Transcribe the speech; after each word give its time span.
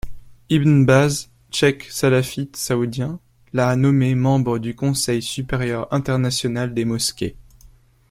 Ibn 0.49 0.83
Baz, 0.87 1.29
cheikh 1.51 1.83
salafiste 1.91 2.55
saoudien, 2.57 3.19
l'a 3.53 3.75
nommé 3.75 4.15
membre 4.15 4.57
du 4.57 4.73
Conseil 4.73 5.21
supérieur 5.21 5.87
international 5.93 6.73
des 6.73 6.85
mosquées. 6.85 7.35